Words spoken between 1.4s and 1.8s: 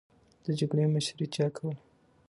کوله؟